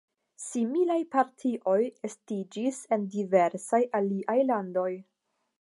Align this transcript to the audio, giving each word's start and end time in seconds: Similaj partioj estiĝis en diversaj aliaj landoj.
Similaj 0.43 0.97
partioj 1.15 1.75
estiĝis 2.09 2.81
en 2.97 3.07
diversaj 3.19 3.85
aliaj 4.01 4.41
landoj. 4.53 4.91